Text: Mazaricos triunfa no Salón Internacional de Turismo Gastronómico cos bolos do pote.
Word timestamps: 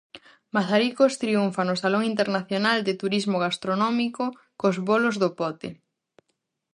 Mazaricos 0.55 1.13
triunfa 1.23 1.61
no 1.65 1.75
Salón 1.81 2.03
Internacional 2.13 2.77
de 2.87 2.93
Turismo 3.01 3.37
Gastronómico 3.45 4.23
cos 4.59 4.75
bolos 4.89 5.15
do 5.21 5.29
pote. 5.39 5.69